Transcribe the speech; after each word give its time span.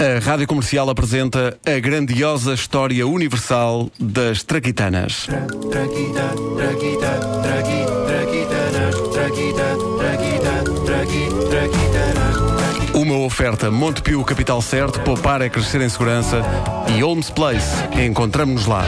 A 0.00 0.18
Rádio 0.18 0.46
Comercial 0.46 0.88
apresenta 0.88 1.58
a 1.62 1.78
grandiosa 1.78 2.54
história 2.54 3.06
universal 3.06 3.90
das 4.00 4.42
traquitanas. 4.42 5.26
Uma 12.94 13.18
oferta 13.18 13.70
Montepio 13.70 14.24
Capital 14.24 14.62
Certo, 14.62 15.00
poupar 15.00 15.42
é 15.42 15.50
crescer 15.50 15.82
em 15.82 15.88
segurança 15.90 16.40
e 16.96 17.02
Holmes 17.02 17.28
Place. 17.28 17.76
Encontramos-nos 18.02 18.64
lá. 18.64 18.86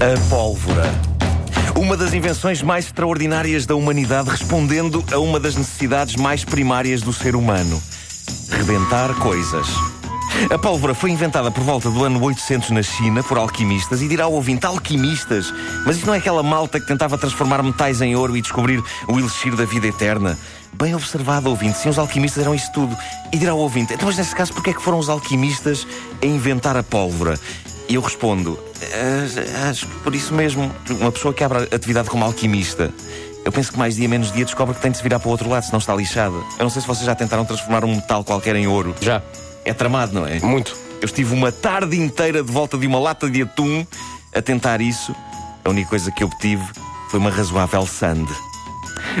A 0.00 0.30
pólvora. 0.30 0.84
Uma 1.74 1.96
das 1.96 2.14
invenções 2.14 2.62
mais 2.62 2.84
extraordinárias 2.84 3.66
da 3.66 3.74
humanidade, 3.74 4.30
respondendo 4.30 5.04
a 5.12 5.18
uma 5.18 5.40
das 5.40 5.56
necessidades 5.56 6.14
mais 6.14 6.44
primárias 6.44 7.02
do 7.02 7.12
ser 7.12 7.34
humano: 7.34 7.82
rebentar 8.48 9.12
coisas. 9.16 9.66
A 10.54 10.56
pólvora 10.56 10.94
foi 10.94 11.10
inventada 11.10 11.50
por 11.50 11.64
volta 11.64 11.90
do 11.90 12.04
ano 12.04 12.22
800 12.22 12.70
na 12.70 12.80
China 12.80 13.24
por 13.24 13.38
alquimistas 13.38 14.00
e 14.00 14.06
dirá 14.06 14.26
ao 14.26 14.34
ouvinte 14.34 14.66
alquimistas, 14.66 15.52
mas 15.84 15.96
isso 15.96 16.06
não 16.06 16.14
é 16.14 16.18
aquela 16.18 16.44
malta 16.44 16.78
que 16.78 16.86
tentava 16.86 17.18
transformar 17.18 17.60
metais 17.60 18.00
em 18.00 18.14
ouro 18.14 18.36
e 18.36 18.40
descobrir 18.40 18.80
o 19.08 19.18
elixir 19.18 19.56
da 19.56 19.64
vida 19.64 19.88
eterna? 19.88 20.38
Bem 20.74 20.94
observado, 20.94 21.50
ouvinte, 21.50 21.76
sim, 21.76 21.88
os 21.88 21.98
alquimistas 21.98 22.44
eram 22.44 22.54
isso 22.54 22.70
tudo. 22.72 22.96
E 23.32 23.36
dirá 23.36 23.50
ao 23.50 23.58
ouvinte, 23.58 23.94
então, 23.94 24.06
mas 24.06 24.16
nesse 24.16 24.32
caso, 24.32 24.52
porquê 24.52 24.70
é 24.70 24.74
que 24.74 24.82
foram 24.82 25.00
os 25.00 25.08
alquimistas 25.08 25.84
a 26.22 26.26
inventar 26.26 26.76
a 26.76 26.84
pólvora? 26.84 27.36
E 27.88 27.96
eu 27.96 28.00
respondo, 28.00 28.56
"Ah, 28.62 28.67
acho 29.68 29.86
que 29.86 30.00
por 30.00 30.14
isso 30.14 30.34
mesmo, 30.34 30.74
uma 31.00 31.12
pessoa 31.12 31.34
que 31.34 31.42
abre 31.42 31.68
atividade 31.74 32.08
como 32.08 32.24
alquimista, 32.24 32.92
eu 33.44 33.52
penso 33.52 33.72
que 33.72 33.78
mais 33.78 33.96
dia 33.96 34.08
menos 34.08 34.32
dia 34.32 34.44
descobre 34.44 34.74
que 34.74 34.80
tem 34.80 34.90
de 34.90 34.98
se 34.98 35.02
virar 35.02 35.18
para 35.18 35.28
o 35.28 35.30
outro 35.30 35.48
lado, 35.48 35.64
senão 35.64 35.78
está 35.78 35.94
lixada. 35.94 36.36
Eu 36.58 36.64
não 36.64 36.70
sei 36.70 36.82
se 36.82 36.88
vocês 36.88 37.06
já 37.06 37.14
tentaram 37.14 37.44
transformar 37.44 37.84
um 37.84 37.94
metal 37.94 38.22
qualquer 38.24 38.56
em 38.56 38.66
ouro. 38.66 38.94
Já. 39.00 39.22
É 39.64 39.72
tramado, 39.72 40.12
não 40.14 40.26
é? 40.26 40.38
Muito. 40.40 40.76
Eu 41.00 41.06
estive 41.06 41.34
uma 41.34 41.52
tarde 41.52 41.98
inteira 41.98 42.42
de 42.42 42.52
volta 42.52 42.76
de 42.76 42.86
uma 42.86 42.98
lata 42.98 43.30
de 43.30 43.42
atum 43.42 43.86
a 44.34 44.42
tentar 44.42 44.80
isso. 44.80 45.14
A 45.64 45.70
única 45.70 45.90
coisa 45.90 46.10
que 46.10 46.24
obtive 46.24 46.64
foi 47.10 47.20
uma 47.20 47.30
razoável 47.30 47.86
sande. 47.86 48.32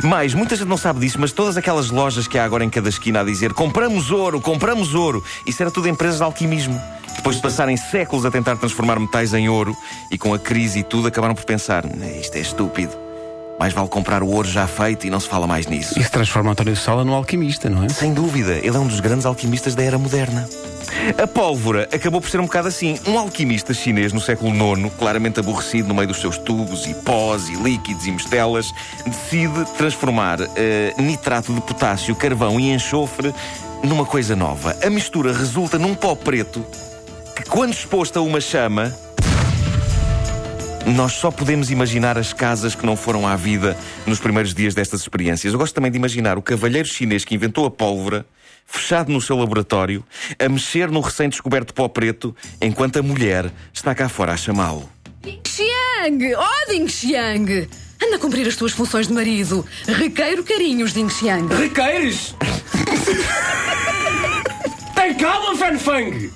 Mais, 0.02 0.34
muita 0.34 0.56
gente 0.56 0.68
não 0.68 0.76
sabe 0.76 1.00
disso, 1.00 1.18
mas 1.20 1.32
todas 1.32 1.56
aquelas 1.56 1.90
lojas 1.90 2.26
que 2.26 2.38
há 2.38 2.44
agora 2.44 2.64
em 2.64 2.70
cada 2.70 2.88
esquina 2.88 3.20
a 3.20 3.24
dizer 3.24 3.54
compramos 3.54 4.10
ouro, 4.10 4.40
compramos 4.40 4.94
ouro, 4.94 5.24
isso 5.46 5.62
era 5.62 5.70
tudo 5.70 5.88
empresas 5.88 6.18
de 6.18 6.22
alquimismo. 6.22 6.80
Depois 7.18 7.36
de 7.36 7.42
passarem 7.42 7.76
séculos 7.76 8.24
a 8.24 8.30
tentar 8.30 8.56
transformar 8.56 8.98
metais 8.98 9.34
em 9.34 9.48
ouro 9.48 9.76
e 10.08 10.16
com 10.16 10.32
a 10.32 10.38
crise 10.38 10.78
e 10.78 10.82
tudo, 10.84 11.08
acabaram 11.08 11.34
por 11.34 11.44
pensar: 11.44 11.84
"Né, 11.84 12.18
isto 12.20 12.36
é 12.36 12.40
estúpido. 12.40 12.96
Mais 13.58 13.72
vale 13.72 13.88
comprar 13.88 14.22
o 14.22 14.28
ouro 14.28 14.48
já 14.48 14.68
feito 14.68 15.04
e 15.04 15.10
não 15.10 15.18
se 15.18 15.28
fala 15.28 15.44
mais 15.44 15.66
nisso. 15.66 15.98
Isso 15.98 16.10
transforma 16.12 16.52
António 16.52 16.76
Sola 16.76 17.04
num 17.04 17.12
alquimista, 17.12 17.68
não 17.68 17.82
é? 17.82 17.88
Sem 17.88 18.14
dúvida, 18.14 18.52
ele 18.52 18.76
é 18.76 18.78
um 18.78 18.86
dos 18.86 19.00
grandes 19.00 19.26
alquimistas 19.26 19.74
da 19.74 19.82
era 19.82 19.98
moderna. 19.98 20.48
A 21.20 21.26
pólvora 21.26 21.88
acabou 21.92 22.20
por 22.20 22.30
ser 22.30 22.38
um 22.38 22.44
bocado 22.44 22.68
assim. 22.68 23.00
Um 23.04 23.18
alquimista 23.18 23.74
chinês 23.74 24.12
no 24.12 24.20
século 24.20 24.54
IX, 24.54 24.94
claramente 24.96 25.40
aborrecido 25.40 25.88
no 25.88 25.94
meio 25.94 26.06
dos 26.06 26.20
seus 26.20 26.38
tubos 26.38 26.86
e 26.86 26.94
pós 26.94 27.48
e 27.48 27.54
líquidos 27.54 28.06
e 28.06 28.12
mistelas, 28.12 28.72
decide 29.04 29.64
transformar 29.76 30.38
eh, 30.54 30.94
nitrato 30.96 31.52
de 31.52 31.60
potássio, 31.60 32.14
carvão 32.14 32.60
e 32.60 32.70
enxofre 32.70 33.34
numa 33.82 34.06
coisa 34.06 34.36
nova. 34.36 34.76
A 34.84 34.88
mistura 34.88 35.32
resulta 35.32 35.78
num 35.78 35.96
pó 35.96 36.14
preto 36.14 36.64
que, 37.38 37.44
quando 37.44 37.72
exposto 37.72 38.18
a 38.18 38.22
uma 38.22 38.40
chama, 38.40 38.92
nós 40.86 41.12
só 41.12 41.30
podemos 41.30 41.70
imaginar 41.70 42.18
as 42.18 42.32
casas 42.32 42.74
que 42.74 42.84
não 42.84 42.96
foram 42.96 43.28
à 43.28 43.36
vida 43.36 43.76
nos 44.06 44.18
primeiros 44.18 44.52
dias 44.52 44.74
destas 44.74 45.02
experiências. 45.02 45.52
Eu 45.52 45.58
gosto 45.58 45.74
também 45.74 45.90
de 45.90 45.96
imaginar 45.96 46.36
o 46.36 46.42
cavalheiro 46.42 46.88
chinês 46.88 47.24
que 47.24 47.36
inventou 47.36 47.64
a 47.64 47.70
pólvora, 47.70 48.26
fechado 48.66 49.12
no 49.12 49.20
seu 49.20 49.36
laboratório, 49.36 50.04
a 50.36 50.48
mexer 50.48 50.90
no 50.90 51.00
recém-descoberto 51.00 51.72
pó 51.72 51.88
preto, 51.88 52.34
enquanto 52.60 52.98
a 52.98 53.02
mulher 53.02 53.52
está 53.72 53.94
cá 53.94 54.08
fora 54.08 54.32
a 54.32 54.36
chamá-lo. 54.36 54.90
Xiang! 55.46 56.34
Oh, 56.34 56.70
Ding 56.70 56.88
Xiang! 56.88 57.68
Anda 58.02 58.16
a 58.16 58.18
cumprir 58.18 58.48
as 58.48 58.56
tuas 58.56 58.72
funções 58.72 59.06
de 59.06 59.12
marido. 59.12 59.64
Requeiro 59.86 60.42
carinhos, 60.42 60.92
Ding 60.92 61.08
Xiang. 61.08 61.54
Requeires? 61.54 62.34
Tem 64.94 65.14
calma, 65.14 65.56
Fenfang! 65.56 66.30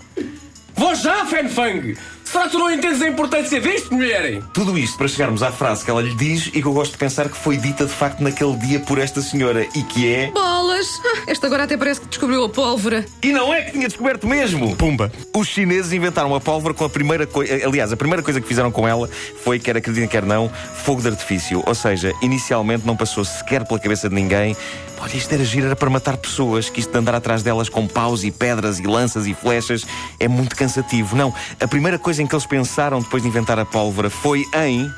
Vou 0.74 0.94
já, 0.94 1.24
Fenfang! 1.26 1.96
Será 2.32 2.44
que 2.44 2.52
tu 2.52 2.58
não 2.58 2.70
entendes 2.70 3.02
a 3.02 3.08
importância 3.08 3.60
disto, 3.60 3.94
mulher? 3.94 4.42
Tudo 4.54 4.78
isto 4.78 4.96
para 4.96 5.06
chegarmos 5.06 5.42
à 5.42 5.52
frase 5.52 5.84
que 5.84 5.90
ela 5.90 6.00
lhe 6.00 6.14
diz 6.14 6.46
e 6.46 6.62
que 6.62 6.64
eu 6.64 6.72
gosto 6.72 6.92
de 6.92 6.96
pensar 6.96 7.28
que 7.28 7.36
foi 7.36 7.58
dita 7.58 7.84
de 7.84 7.92
facto 7.92 8.20
naquele 8.20 8.56
dia 8.56 8.80
por 8.80 8.98
esta 8.98 9.20
senhora 9.20 9.66
e 9.74 9.82
que 9.82 10.10
é. 10.10 10.30
Bolas! 10.30 10.98
Esta 11.26 11.46
agora 11.46 11.64
até 11.64 11.76
parece 11.76 12.00
que 12.00 12.06
descobriu 12.06 12.42
a 12.42 12.48
pólvora. 12.48 13.04
E 13.22 13.32
não 13.32 13.52
é 13.52 13.60
que 13.60 13.72
tinha 13.72 13.86
descoberto 13.86 14.26
mesmo! 14.26 14.74
Pumba. 14.76 15.12
Os 15.36 15.46
chineses 15.46 15.92
inventaram 15.92 16.34
a 16.34 16.40
pólvora 16.40 16.72
com 16.72 16.86
a 16.86 16.88
primeira 16.88 17.26
coisa. 17.26 17.66
Aliás, 17.66 17.92
a 17.92 17.98
primeira 17.98 18.22
coisa 18.22 18.40
que 18.40 18.48
fizeram 18.48 18.72
com 18.72 18.88
ela 18.88 19.10
foi, 19.44 19.58
quer 19.58 19.76
acreditem, 19.76 20.08
quer 20.08 20.24
não, 20.24 20.48
fogo 20.48 21.02
de 21.02 21.08
artifício. 21.08 21.62
Ou 21.66 21.74
seja, 21.74 22.14
inicialmente 22.22 22.86
não 22.86 22.96
passou 22.96 23.26
sequer 23.26 23.66
pela 23.66 23.78
cabeça 23.78 24.08
de 24.08 24.14
ninguém. 24.14 24.56
Olha, 25.02 25.16
isto 25.16 25.32
era 25.32 25.44
giro, 25.44 25.66
era 25.66 25.74
para 25.74 25.90
matar 25.90 26.16
pessoas, 26.16 26.70
que 26.70 26.78
isto 26.78 26.92
de 26.92 26.96
andar 26.96 27.16
atrás 27.16 27.42
delas 27.42 27.68
com 27.68 27.88
paus 27.88 28.22
e 28.22 28.30
pedras 28.30 28.78
e 28.78 28.84
lanças 28.84 29.26
e 29.26 29.34
flechas 29.34 29.84
é 30.20 30.28
muito 30.28 30.54
cansativo. 30.54 31.16
Não, 31.16 31.34
a 31.58 31.66
primeira 31.66 31.98
coisa 31.98 32.21
que 32.26 32.34
eles 32.34 32.46
pensaram 32.46 33.00
depois 33.00 33.22
de 33.22 33.28
inventar 33.28 33.58
a 33.58 33.64
pólvora 33.64 34.10
foi 34.10 34.44
em. 34.54 34.92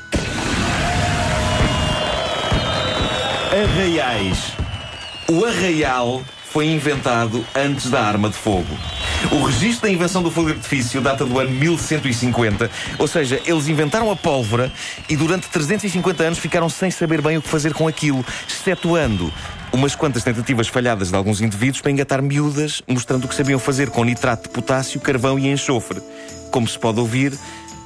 Arraiais. 3.51 4.53
O 5.29 5.45
arraial 5.45 6.21
foi 6.55 6.67
inventado 6.67 7.45
antes 7.55 7.89
da 7.89 8.01
arma 8.01 8.29
de 8.29 8.35
fogo. 8.35 8.77
O 9.31 9.43
registro 9.43 9.87
da 9.87 9.93
invenção 9.93 10.21
do 10.21 10.29
fogo 10.29 10.47
de 10.47 10.53
artifício 10.53 11.01
data 11.01 11.25
do 11.25 11.39
ano 11.39 11.51
1150, 11.51 12.69
ou 12.97 13.07
seja, 13.07 13.41
eles 13.45 13.67
inventaram 13.67 14.09
a 14.11 14.15
pólvora 14.15 14.71
e 15.09 15.17
durante 15.17 15.47
350 15.49 16.23
anos 16.23 16.39
ficaram 16.39 16.69
sem 16.69 16.91
saber 16.91 17.21
bem 17.21 17.37
o 17.37 17.41
que 17.41 17.49
fazer 17.49 17.73
com 17.73 17.87
aquilo, 17.87 18.23
excetuando 18.47 19.33
umas 19.73 19.95
quantas 19.95 20.23
tentativas 20.23 20.67
falhadas 20.67 21.09
de 21.09 21.15
alguns 21.15 21.41
indivíduos 21.41 21.81
para 21.81 21.91
engatar 21.91 22.21
miúdas, 22.21 22.81
mostrando 22.87 23.25
o 23.25 23.27
que 23.27 23.35
sabiam 23.35 23.59
fazer 23.59 23.89
com 23.89 24.03
nitrato 24.03 24.43
de 24.43 24.49
potássio, 24.49 25.01
carvão 25.01 25.37
e 25.37 25.49
enxofre. 25.49 26.01
Como 26.55 26.69
se 26.69 26.79
pode 26.79 27.01
ouvir 27.01 27.37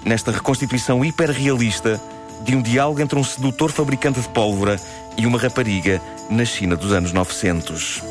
nesta 0.06 0.32
reconstituição 0.32 1.04
hiperrealista 1.04 2.00
de 2.44 2.56
um 2.56 2.62
diálogo 2.62 3.02
entre 3.02 3.18
um 3.18 3.24
sedutor 3.24 3.72
fabricante 3.72 4.22
de 4.22 4.30
pólvora 4.30 4.80
e 5.18 5.26
uma 5.26 5.40
rapariga 5.40 6.00
na 6.30 6.46
China 6.46 6.76
dos 6.76 6.92
anos 6.92 7.12
900. 7.12 8.04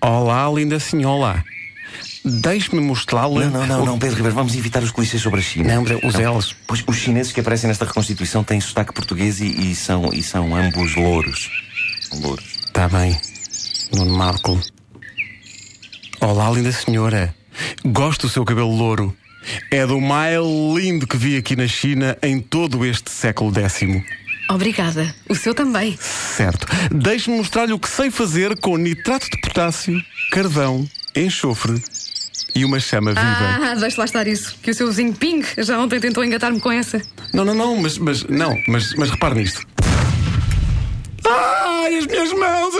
Olá, 0.00 0.50
linda 0.52 0.80
senhora. 0.80 1.44
Deixe-me 2.24 2.80
mostrá-la. 2.80 3.44
Não, 3.44 3.50
não, 3.50 3.66
não, 3.68 3.86
não, 3.86 3.98
Pedro 4.00 4.16
Ribeiro, 4.16 4.34
vamos 4.34 4.56
evitar 4.56 4.82
os 4.82 4.90
clichês 4.90 5.22
sobre 5.22 5.38
a 5.38 5.42
China. 5.44 5.76
Não, 5.76 5.84
os 6.02 6.16
elos. 6.16 6.56
Pois 6.66 6.82
os 6.84 6.96
chineses 6.96 7.30
que 7.30 7.38
aparecem 7.38 7.68
nesta 7.68 7.84
reconstituição 7.84 8.42
têm 8.42 8.60
sotaque 8.60 8.92
português 8.92 9.40
e, 9.40 9.46
e 9.70 9.76
são, 9.76 10.10
e 10.12 10.24
são 10.24 10.56
ambos 10.56 10.96
louros. 10.96 11.48
Louros. 12.20 12.44
Está 12.66 12.88
Tá 12.88 12.98
bem. 12.98 13.16
Nuno 13.94 14.18
Marco. 14.18 14.60
Olá, 16.28 16.50
linda 16.50 16.72
senhora. 16.72 17.32
Gosto 17.84 18.22
do 18.22 18.28
seu 18.28 18.44
cabelo 18.44 18.74
louro. 18.74 19.16
É 19.70 19.86
do 19.86 20.00
mais 20.00 20.36
lindo 20.74 21.06
que 21.06 21.16
vi 21.16 21.36
aqui 21.36 21.54
na 21.54 21.68
China 21.68 22.18
em 22.20 22.40
todo 22.40 22.84
este 22.84 23.12
século 23.12 23.52
décimo. 23.52 24.04
Obrigada. 24.50 25.14
O 25.28 25.36
seu 25.36 25.54
também. 25.54 25.96
Certo. 26.00 26.66
Deixe-me 26.90 27.36
mostrar-lhe 27.36 27.72
o 27.72 27.78
que 27.78 27.88
sei 27.88 28.10
fazer 28.10 28.58
com 28.58 28.76
nitrato 28.76 29.30
de 29.30 29.40
potássio, 29.40 30.02
carvão, 30.32 30.84
enxofre 31.14 31.80
e 32.56 32.64
uma 32.64 32.80
chama 32.80 33.12
viva. 33.12 33.22
Ah, 33.22 33.76
deixa 33.76 34.00
lá 34.00 34.04
estar 34.04 34.26
isso. 34.26 34.58
Que 34.60 34.72
o 34.72 34.74
seu 34.74 34.88
vizinho 34.88 35.14
Ping 35.14 35.44
já 35.58 35.78
ontem 35.78 36.00
tentou 36.00 36.24
engatar-me 36.24 36.58
com 36.58 36.72
essa. 36.72 37.00
Não, 37.32 37.44
não, 37.44 37.54
não, 37.54 37.76
mas, 37.76 37.98
mas 37.98 38.24
não, 38.24 38.52
mas, 38.66 38.94
mas 38.94 39.10
repare 39.10 39.36
nisto. 39.36 39.64
Ai, 41.24 41.98
as 41.98 42.06
minhas 42.06 42.32
mãos, 42.32 42.74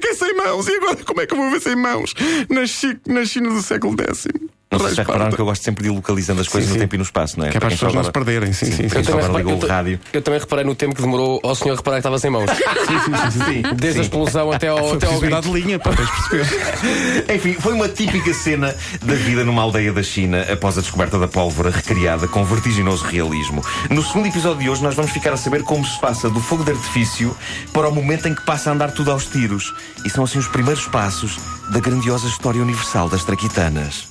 fiquei 0.00 0.14
sem 0.14 0.34
mãos. 0.34 0.66
E 0.68 0.72
agora 0.76 0.96
como 1.04 1.20
é 1.20 1.26
que 1.26 1.34
eu 1.34 1.38
vou 1.38 1.50
ver 1.50 1.60
sem 1.60 1.76
mãos? 1.76 2.14
Na, 2.48 2.66
Chi- 2.66 2.98
na 3.06 3.24
China 3.24 3.50
do 3.50 3.62
século 3.62 3.94
X. 4.00 4.26
Não 4.70 4.78
sei 4.80 4.90
se 4.90 4.94
já 4.96 5.02
repararam 5.02 5.32
que 5.32 5.40
eu 5.40 5.46
gosto 5.46 5.62
sempre 5.64 5.82
de 5.84 5.88
ir 5.88 5.92
localizando 5.94 6.42
as 6.42 6.46
coisas 6.48 6.68
Sim, 6.68 6.74
no 6.74 6.80
sim. 6.80 6.84
tempo 6.84 6.94
e 6.94 6.98
no 6.98 7.04
espaço, 7.04 7.38
não 7.38 7.46
é? 7.46 7.50
Que 7.50 7.56
é 7.56 7.60
para 7.60 7.68
as 7.68 7.74
pessoas 7.74 7.94
não 7.94 8.02
se 8.04 8.10
agora- 8.10 8.24
perderem. 8.24 8.52
Sim, 8.52 8.66
sim. 8.66 8.72
sim. 8.72 8.88
quem 8.90 9.02
só 9.02 9.12
agora 9.18 9.32
ligou 9.38 9.54
o 9.54 9.66
rádio. 9.66 9.98
Eu 10.12 10.20
também 10.20 10.38
reparei 10.38 10.64
no 10.64 10.74
tempo 10.74 10.94
que 10.94 11.00
demorou 11.00 11.40
ao 11.42 11.54
senhor 11.54 11.74
reparar 11.74 11.96
que 11.96 12.00
estava 12.00 12.18
sem 12.18 12.30
mãos. 12.30 12.50
Desde 13.76 14.00
a 14.00 14.02
explosão 14.02 14.52
até 14.52 14.68
ao, 14.68 14.78
Foi 14.88 14.96
até 14.98 15.06
ao 15.06 15.20
grito. 15.20 15.40
de 15.40 15.50
linha 15.52 15.78
para 15.78 15.96
tens 15.96 16.10
perceber. 16.10 16.46
Enfim, 17.34 17.54
foi 17.54 17.72
uma 17.72 17.88
típica 17.88 18.32
cena 18.34 18.74
da 19.02 19.14
vida 19.14 19.42
numa 19.42 19.62
aldeia 19.62 19.92
da 19.92 20.02
China 20.02 20.42
após 20.52 20.76
a 20.76 20.82
descoberta 20.82 21.18
da 21.18 21.28
pólvora 21.28 21.70
recriada 21.70 22.28
com 22.28 22.44
vertiginoso 22.44 23.04
realismo. 23.06 23.64
No 23.88 24.02
segundo 24.02 24.26
episódio 24.26 24.62
de 24.62 24.68
hoje, 24.70 24.82
nós 24.82 24.94
vamos 24.94 25.10
ficar 25.12 25.32
a 25.32 25.36
saber 25.38 25.62
como 25.62 25.84
se 25.86 25.98
passa 25.98 26.28
do 26.28 26.40
fogo 26.40 26.62
de 26.64 26.72
artifício 26.72 27.34
para 27.72 27.88
o 27.88 27.94
momento 27.94 28.28
em 28.28 28.34
que 28.34 28.42
passa 28.44 28.68
a 28.70 28.74
andar 28.74 28.90
tudo 28.92 29.10
aos 29.10 29.24
tiros. 29.26 29.72
E 30.04 30.10
são 30.10 30.24
assim 30.24 30.38
os 30.38 30.46
primeiros 30.48 30.86
passos 30.86 31.38
da 31.70 31.80
grandiosa 31.80 32.26
história 32.26 32.60
universal 32.60 33.08
das 33.08 33.24
traquitanas. 33.24 34.08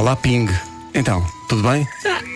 Olá, 0.00 0.16
Ping. 0.16 0.48
Então, 0.94 1.22
tudo 1.46 1.68
bem? 1.68 1.86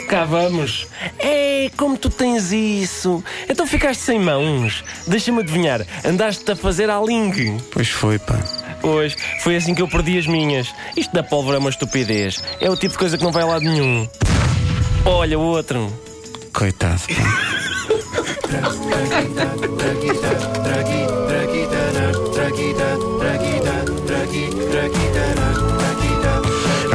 Cá 0.07 0.27
vamos. 0.27 0.87
É, 1.19 1.71
como 1.79 1.97
tu 1.97 2.11
tens 2.11 2.53
isso? 2.53 3.25
Então 3.49 3.67
ficaste 3.67 4.01
sem 4.01 4.21
mãos. 4.21 4.85
Deixa-me 5.07 5.41
adivinhar, 5.41 5.81
andaste 6.05 6.53
a 6.53 6.55
fazer 6.55 6.91
a 6.91 7.01
ling. 7.01 7.57
Pois 7.73 7.89
foi, 7.89 8.19
pá. 8.19 8.39
Pois, 8.83 9.17
foi 9.43 9.57
assim 9.57 9.75
que 9.75 9.81
eu 9.81 9.89
perdi 9.89 10.19
as 10.19 10.27
minhas. 10.27 10.69
Isto 10.95 11.15
da 11.15 11.23
pólvora 11.23 11.57
é 11.57 11.59
uma 11.59 11.71
estupidez. 11.71 12.45
É 12.61 12.69
o 12.69 12.77
tipo 12.77 12.93
de 12.93 12.99
coisa 12.99 13.17
que 13.17 13.25
não 13.25 13.33
vai 13.33 13.45
a 13.45 13.47
lado 13.47 13.65
nenhum. 13.65 14.07
Olha, 15.07 15.39
o 15.39 15.43
outro. 15.43 15.91
Coitado, 16.53 17.01
pá. 17.01 17.15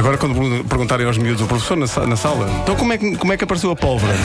Agora, 0.10 0.18
quando 0.18 0.34
pergun- 0.34 0.64
perguntarem 0.64 1.06
aos 1.06 1.20
miúdos, 1.20 1.44
o 1.44 1.46
professor 1.46 1.78
na, 1.78 1.86
na 2.08 2.16
sala, 2.16 2.50
então 2.64 2.76
como 2.76 2.92
é, 2.92 2.98
que, 2.98 3.16
como 3.16 3.32
é 3.32 3.38
que 3.38 3.44
apareceu 3.44 3.70
a 3.70 3.76
pólvora? 3.76 4.16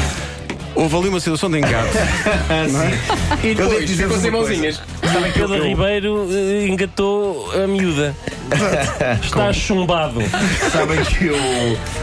Houve 0.74 0.96
ali 0.96 1.08
uma 1.10 1.20
situação 1.20 1.50
de 1.50 1.58
engate. 1.58 1.90
E 3.44 3.48
Eu 3.48 3.54
devo 3.54 3.68
depois 3.68 3.86
dizer-vos 3.86 4.20
sem 4.22 4.30
uma 4.30 4.38
coisa. 4.42 4.80
Sabem 5.14 5.32
que 5.32 5.38
Pedro 5.38 5.62
Ribeiro 5.64 6.28
eh, 6.30 6.66
engatou 6.66 7.50
a 7.52 7.66
miúda. 7.68 8.14
Está 9.22 9.52
chumbado. 9.52 10.20
Sabem 10.72 11.02
que 11.04 11.26
eu- 11.26 11.36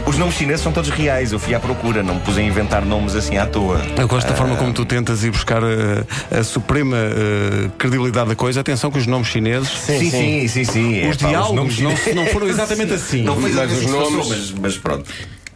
os 0.06 0.16
nomes 0.18 0.34
chineses 0.34 0.62
são 0.62 0.72
todos 0.72 0.88
reais. 0.90 1.30
Eu 1.32 1.38
fui 1.38 1.54
à 1.54 1.60
procura, 1.60 2.02
não 2.02 2.14
me 2.14 2.20
pus 2.20 2.36
a 2.38 2.42
inventar 2.42 2.84
nomes 2.84 3.14
assim 3.14 3.36
à 3.36 3.46
toa. 3.46 3.80
Eu 3.98 4.08
gosto 4.08 4.26
da 4.28 4.34
forma 4.34 4.56
como 4.56 4.72
tu 4.72 4.84
tentas 4.84 5.22
ir 5.24 5.30
buscar 5.30 5.62
a, 5.62 6.38
a 6.38 6.42
suprema 6.42 6.96
eh, 6.96 7.70
credibilidade 7.78 8.30
da 8.30 8.34
coisa. 8.34 8.60
Atenção 8.60 8.90
que 8.90 8.98
os 8.98 9.06
nomes 9.06 9.28
chineses. 9.28 9.68
Sim, 9.68 10.10
sim, 10.10 10.48
sim, 10.48 10.64
sim. 10.64 10.98
É, 11.00 11.08
Os 11.10 11.16
pá, 11.18 11.28
diálogos 11.28 11.78
nomes 11.78 12.06
não, 12.06 12.14
não 12.22 12.26
foram 12.26 12.48
exatamente 12.50 12.94
assim. 12.94 13.22
Não 13.22 13.34
foi 13.34 13.52
Mas 13.52 13.52
exatamente 13.52 13.84
os 13.84 13.94
assim 13.94 14.14
nomes- 14.16 14.28
mas, 14.28 14.50
mas 14.52 14.78
pronto. 14.78 15.10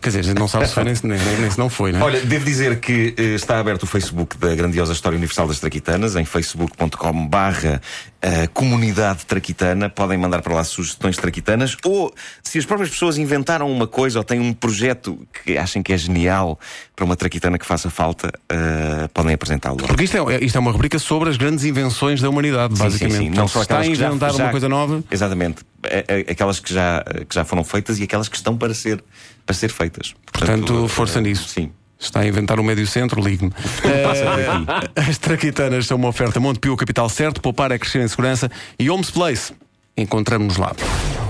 Quer 0.07 0.11
dizer, 0.11 0.21
a 0.21 0.23
gente 0.23 0.39
não 0.39 0.47
sabe 0.47 0.69
se 0.69 0.75
foi 0.75 0.85
nem, 0.85 0.95
se- 0.95 1.05
nem, 1.05 1.19
nem 1.41 1.51
se 1.51 1.59
não 1.59 1.69
foi, 1.69 1.91
né? 1.91 2.01
Olha, 2.01 2.21
devo 2.21 2.45
dizer 2.45 2.79
que 2.79 3.13
eh, 3.19 3.23
está 3.35 3.59
aberto 3.59 3.83
o 3.83 3.87
Facebook 3.87 4.37
da 4.39 4.55
grandiosa 4.55 4.93
História 4.93 5.17
Universal 5.17 5.49
das 5.49 5.59
Traquitanas, 5.59 6.15
em 6.15 6.25
facebook.com 6.25 7.27
barra 7.27 7.81
eh, 8.23 8.47
comunidade 8.55 9.27
traquitana. 9.27 9.89
Podem 9.91 10.17
mandar 10.17 10.43
para 10.43 10.55
lá 10.55 10.63
sugestões 10.63 11.17
traquitanas 11.17 11.77
ou, 11.85 12.15
se 12.41 12.57
as 12.59 12.65
próprias 12.65 12.91
pessoas 12.91 13.19
inventaram 13.19 13.69
uma 13.69 13.89
coisa 13.89 14.19
ou 14.21 14.25
têm 14.25 14.39
um 14.39 14.53
projeto 14.53 15.27
que 15.45 15.59
achem 15.59 15.83
que 15.83 15.93
é 15.93 15.99
genial 15.99 16.57
para 16.95 17.05
uma 17.05 17.17
traquitana 17.17 17.59
que 17.59 17.67
faça 17.67 17.91
falta, 17.91 18.31
eh, 18.49 19.09
podem 19.13 19.35
apresentá-lo. 19.35 19.79
Porque 19.79 20.05
isto 20.05 20.17
é, 20.31 20.45
isto 20.45 20.55
é 20.57 20.61
uma 20.61 20.71
rubrica 20.71 20.99
sobre 21.01 21.31
as 21.31 21.37
grandes 21.37 21.65
invenções 21.65 22.21
da 22.21 22.31
humanidade, 22.31 22.77
Sim, 22.77 22.85
basicamente. 22.85 23.17
sim, 23.19 23.25
sim. 23.25 23.31
Não 23.31 23.49
só 23.49 23.63
está 23.63 23.81
a 23.81 23.83
que 23.83 23.95
já- 23.97 24.07
inventar 24.07 24.33
já- 24.33 24.45
uma 24.45 24.51
coisa 24.53 24.69
nova. 24.69 25.03
Exatamente. 25.11 25.63
É- 25.91 26.05
é- 26.09 26.33
Aquelas 26.33 26.61
que 26.61 26.73
já, 26.73 27.03
que 27.29 27.35
já 27.35 27.45
foram 27.45 27.65
feitas 27.65 27.99
e 27.99 28.03
aquelas 28.05 28.29
que 28.29 28.37
estão 28.37 28.57
para 28.57 28.75
ser, 28.75 29.03
para 29.45 29.55
ser 29.55 29.71
feitas. 29.71 30.15
Portanto, 30.33 30.89
força 30.89 31.19
eh, 31.19 31.23
nisso. 31.23 31.49
Sim. 31.49 31.71
Está 31.99 32.21
a 32.21 32.27
inventar 32.27 32.61
um 32.61 32.63
médio 32.63 32.87
centro, 32.87 33.21
ligue-me. 33.23 33.53
Eh, 33.85 35.01
As 35.09 35.19
traquitanas 35.19 35.87
são 35.87 35.97
uma 35.97 36.09
oferta 36.09 36.39
Montepio, 36.39 36.73
o 36.73 36.77
capital 36.77 37.09
certo, 37.09 37.41
poupar 37.41 37.73
é 37.73 37.79
crescer 37.79 38.03
em 38.03 38.09
segurança 38.09 38.51
e 38.79 38.91
Homes 38.91 39.11
Place. 39.11 39.55
Encontramos-nos 39.97 40.57
lá. 40.59 40.75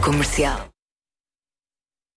Comercial. 0.03 0.69